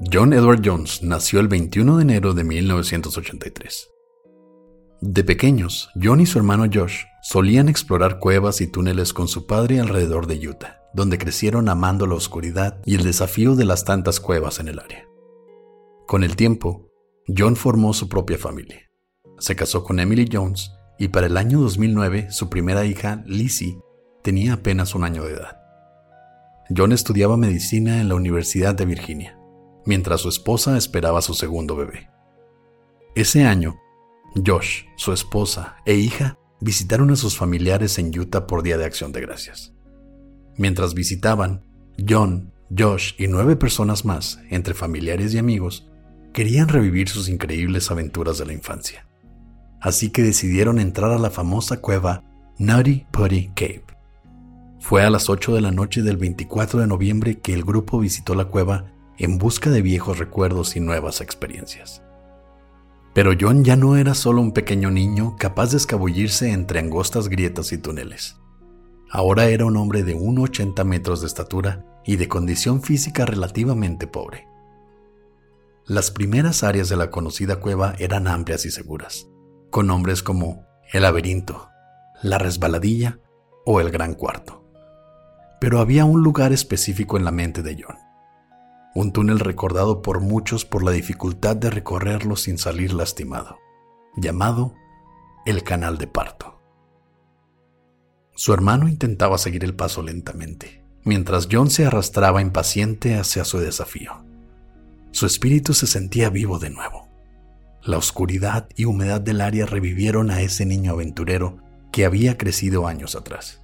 [0.00, 3.90] John Edward Jones nació el 21 de enero de 1983.
[5.00, 9.80] De pequeños, John y su hermano Josh solían explorar cuevas y túneles con su padre
[9.80, 14.60] alrededor de Utah, donde crecieron amando la oscuridad y el desafío de las tantas cuevas
[14.60, 15.04] en el área.
[16.06, 16.92] Con el tiempo,
[17.36, 18.88] John formó su propia familia.
[19.38, 23.80] Se casó con Emily Jones y para el año 2009 su primera hija, Lizzie,
[24.22, 25.58] tenía apenas un año de edad.
[26.74, 29.37] John estudiaba medicina en la Universidad de Virginia
[29.88, 32.10] mientras su esposa esperaba su segundo bebé.
[33.14, 33.80] Ese año,
[34.46, 39.12] Josh, su esposa e hija visitaron a sus familiares en Utah por Día de Acción
[39.12, 39.72] de Gracias.
[40.58, 41.64] Mientras visitaban,
[42.06, 45.88] John, Josh y nueve personas más, entre familiares y amigos,
[46.34, 49.08] querían revivir sus increíbles aventuras de la infancia.
[49.80, 52.24] Así que decidieron entrar a la famosa cueva
[52.58, 53.84] Nutty Putty Cave.
[54.80, 58.34] Fue a las 8 de la noche del 24 de noviembre que el grupo visitó
[58.34, 62.02] la cueva en busca de viejos recuerdos y nuevas experiencias.
[63.14, 67.72] Pero John ya no era solo un pequeño niño capaz de escabullirse entre angostas grietas
[67.72, 68.36] y túneles.
[69.10, 74.46] Ahora era un hombre de 1,80 metros de estatura y de condición física relativamente pobre.
[75.84, 79.28] Las primeras áreas de la conocida cueva eran amplias y seguras,
[79.70, 81.68] con nombres como el laberinto,
[82.22, 83.18] la resbaladilla
[83.64, 84.64] o el gran cuarto.
[85.60, 88.07] Pero había un lugar específico en la mente de John
[88.98, 93.60] un túnel recordado por muchos por la dificultad de recorrerlo sin salir lastimado,
[94.16, 94.74] llamado
[95.46, 96.60] el canal de parto.
[98.34, 104.24] Su hermano intentaba seguir el paso lentamente, mientras John se arrastraba impaciente hacia su desafío.
[105.12, 107.06] Su espíritu se sentía vivo de nuevo.
[107.84, 111.58] La oscuridad y humedad del área revivieron a ese niño aventurero
[111.92, 113.62] que había crecido años atrás.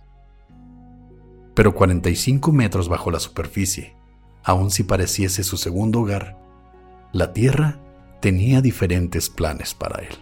[1.56, 3.96] Pero 45 metros bajo la superficie,
[4.44, 6.36] aun si pareciese su segundo hogar,
[7.12, 7.80] la tierra
[8.20, 10.14] tenía diferentes planes para él.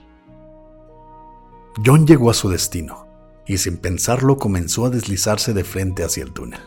[1.84, 3.06] John llegó a su destino
[3.46, 6.60] y sin pensarlo comenzó a deslizarse de frente hacia el túnel.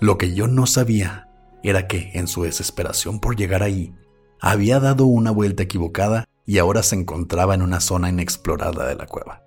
[0.00, 1.28] Lo que John no sabía
[1.62, 3.94] era que, en su desesperación por llegar ahí,
[4.40, 9.06] había dado una vuelta equivocada y ahora se encontraba en una zona inexplorada de la
[9.06, 9.42] cueva.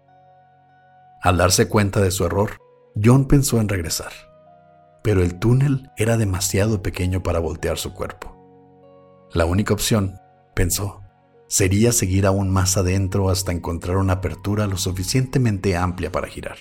[1.21, 2.59] Al darse cuenta de su error,
[3.03, 4.26] John pensó en regresar
[5.07, 8.35] pero el túnel era demasiado pequeño para voltear su cuerpo.
[9.31, 10.19] La única opción,
[10.53, 11.00] pensó,
[11.47, 16.57] sería seguir aún más adentro hasta encontrar una apertura lo suficientemente amplia para girar.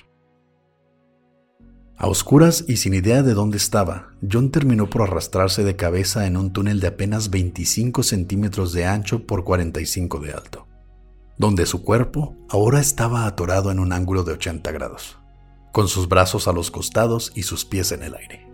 [1.97, 6.37] A oscuras y sin idea de dónde estaba, John terminó por arrastrarse de cabeza en
[6.37, 10.69] un túnel de apenas 25 centímetros de ancho por 45 de alto,
[11.37, 15.19] donde su cuerpo ahora estaba atorado en un ángulo de 80 grados
[15.76, 18.48] con sus brazos a los costados y sus pies en el aire.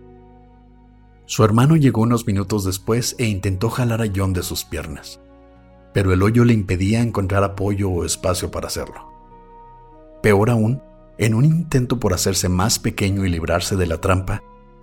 [1.24, 5.20] Su hermano llegó unos minutos después e intentó jalar a John de sus piernas,
[5.94, 9.08] pero el hoyo le impedía encontrar apoyo o espacio para hacerlo.
[10.20, 10.82] Peor aún,
[11.16, 14.42] en un intento por hacerse más pequeño y librarse de la trampa,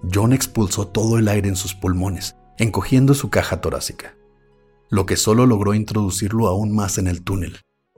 [0.09, 4.15] John expulsó todo el aire en sus pulmones, encogiendo su caja torácica,
[4.89, 7.57] lo que solo logró introducirlo aún más en el túnel,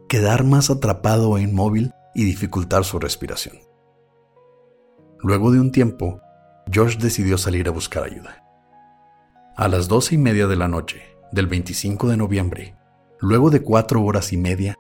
[0.10, 3.71] quedar más atrapado e inmóvil y dificultar su respiración.
[5.24, 6.20] Luego de un tiempo,
[6.72, 8.44] George decidió salir a buscar ayuda.
[9.56, 12.76] A las doce y media de la noche del 25 de noviembre,
[13.20, 14.76] luego de cuatro horas y media,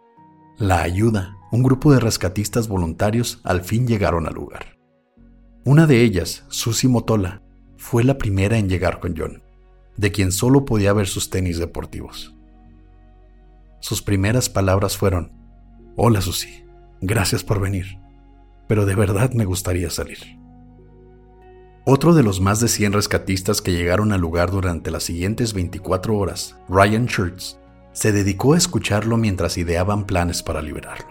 [0.58, 4.78] la ayuda, un grupo de rescatistas voluntarios al fin llegaron al lugar.
[5.64, 7.44] Una de ellas, Susie Motola,
[7.78, 9.44] fue la primera en llegar con John,
[9.96, 12.36] de quien solo podía ver sus tenis deportivos.
[13.80, 15.34] Sus primeras palabras fueron,
[15.96, 16.66] Hola Susie,
[17.00, 18.02] gracias por venir
[18.72, 20.40] pero de verdad me gustaría salir.
[21.94, 26.18] Otro de los más de 100 rescatistas que llegaron al lugar durante las siguientes 24
[26.18, 27.58] horas, Ryan Schurtz,
[27.92, 31.10] se dedicó a escucharlo mientras ideaban planes para liberarlo.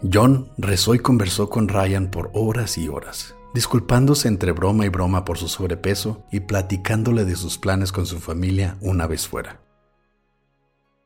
[0.00, 5.24] John rezó y conversó con Ryan por horas y horas, disculpándose entre broma y broma
[5.24, 9.60] por su sobrepeso y platicándole de sus planes con su familia una vez fuera.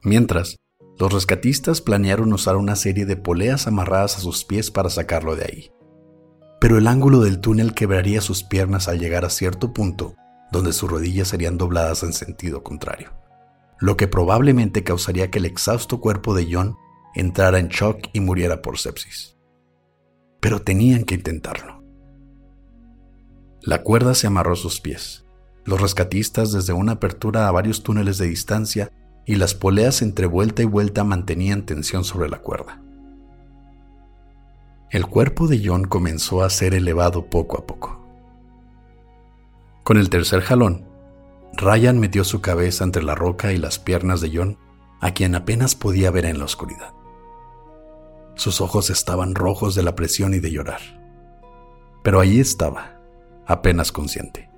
[0.02, 0.56] Mientras,
[0.98, 5.44] los rescatistas planearon usar una serie de poleas amarradas a sus pies para sacarlo de
[5.44, 5.72] ahí.
[6.62, 10.14] Pero el ángulo del túnel quebraría sus piernas al llegar a cierto punto
[10.53, 13.11] donde sus rodillas serían dobladas en sentido contrario,
[13.81, 16.76] lo que probablemente causaría que el exhausto cuerpo de John
[17.17, 19.37] entrara en shock y muriera por sepsis.
[20.38, 21.82] Pero tenían que intentarlo.
[23.62, 25.25] La cuerda se amarró a sus pies.
[25.65, 28.93] Los rescatistas desde una apertura a varios túneles de distancia
[29.26, 32.81] y las poleas entre vuelta y vuelta mantenían tensión sobre la cuerda.
[34.93, 37.99] El cuerpo de John comenzó a ser elevado poco a poco.
[39.85, 40.87] Con el tercer jalón,
[41.55, 44.59] Ryan metió su cabeza entre la roca y las piernas de John,
[45.00, 46.93] a quien apenas podía ver en la oscuridad.
[48.35, 50.81] Sus ojos estaban rojos de la presión y de llorar.
[52.05, 53.00] Pero allí estaba,
[53.47, 54.50] apenas consciente.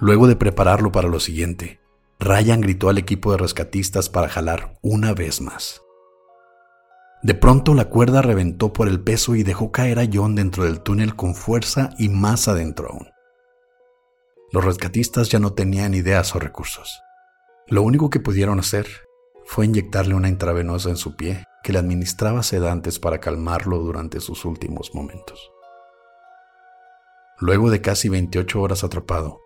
[0.00, 1.78] Luego de prepararlo para lo siguiente,
[2.18, 5.85] Ryan gritó al equipo de rescatistas para jalar una vez más.
[7.26, 10.80] De pronto la cuerda reventó por el peso y dejó caer a John dentro del
[10.80, 13.08] túnel con fuerza y más adentro aún.
[14.52, 17.02] Los rescatistas ya no tenían ideas o recursos.
[17.66, 18.86] Lo único que pudieron hacer
[19.44, 24.44] fue inyectarle una intravenosa en su pie que le administraba sedantes para calmarlo durante sus
[24.44, 25.50] últimos momentos.
[27.40, 29.40] Luego de casi 28 horas atrapado,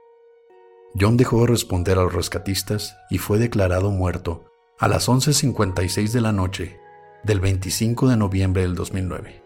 [1.00, 4.44] John dejó de responder a los rescatistas y fue declarado muerto
[4.78, 6.79] a las 11.56 de la noche
[7.22, 9.42] del 25 de noviembre del 2009.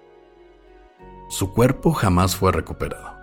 [1.29, 3.17] Su cuerpo jamás fue recuperado,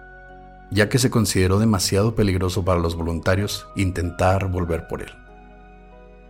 [0.72, 5.12] ya que se consideró demasiado peligroso para los voluntarios intentar volver por él.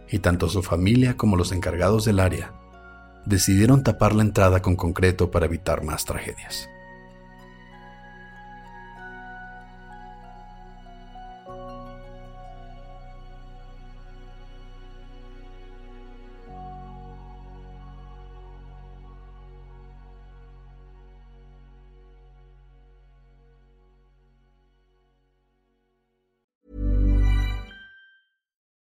[0.09, 2.53] Y tanto su familia como los encargados del área
[3.25, 6.67] decidieron tapar la entrada con concreto para evitar más tragedias.